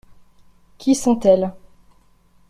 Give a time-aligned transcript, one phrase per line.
[0.79, 1.53] Qui sont-elles?